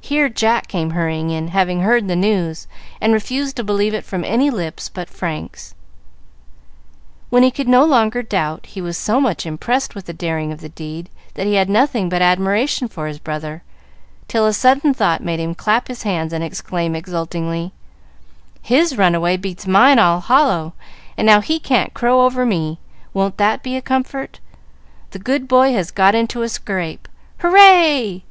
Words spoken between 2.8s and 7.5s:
and refused to believe it from any lips but Frank's. When